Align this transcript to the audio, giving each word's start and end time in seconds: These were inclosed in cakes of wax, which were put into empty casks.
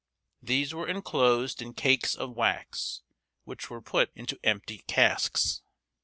These 0.41 0.73
were 0.73 0.87
inclosed 0.87 1.61
in 1.61 1.75
cakes 1.75 2.15
of 2.15 2.35
wax, 2.35 3.03
which 3.43 3.69
were 3.69 3.83
put 3.83 4.09
into 4.15 4.39
empty 4.43 4.79
casks. 4.87 5.61